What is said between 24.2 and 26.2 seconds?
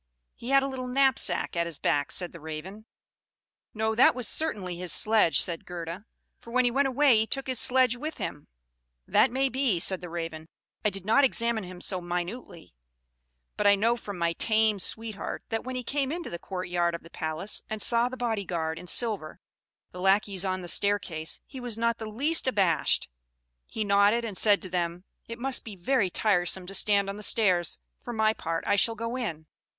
and said to them, 'It must be very